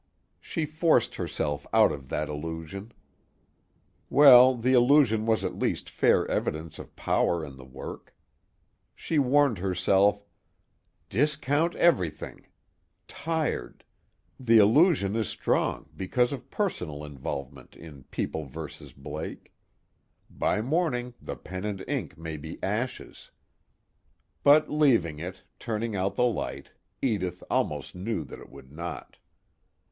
She 0.39 0.65
forced 0.65 1.13
herself 1.17 1.67
out 1.71 1.91
of 1.91 2.09
that 2.09 2.27
illusion. 2.27 2.91
Well, 4.09 4.55
the 4.57 4.73
illusion 4.73 5.27
was 5.27 5.45
at 5.45 5.59
least 5.59 5.91
fair 5.91 6.25
evidence 6.27 6.79
of 6.79 6.95
power 6.95 7.45
in 7.45 7.55
the 7.55 7.65
work. 7.65 8.15
She 8.95 9.19
warned 9.19 9.59
herself: 9.59 10.25
_Discount 11.11 11.75
everything: 11.75 12.47
tired; 13.07 13.83
the 14.39 14.57
illusion 14.57 15.15
is 15.15 15.29
strong 15.29 15.87
because 15.95 16.33
of 16.33 16.49
personal 16.49 17.05
involvement 17.05 17.75
in 17.75 18.05
People 18.05 18.45
vs. 18.45 18.93
Blake; 18.93 19.53
by 20.31 20.63
morning 20.63 21.13
the 21.21 21.35
pen 21.35 21.63
and 21.63 21.85
ink 21.87 22.17
may 22.17 22.37
be 22.37 22.57
ashes._ 22.63 23.29
But 24.41 24.67
leaving 24.67 25.19
it, 25.19 25.43
turning 25.59 25.95
out 25.95 26.15
the 26.15 26.25
light, 26.25 26.71
Edith 27.03 27.43
almost 27.51 27.93
knew 27.93 28.23
that 28.23 28.39
it 28.39 28.49
would 28.49 28.71
not. 28.71 29.17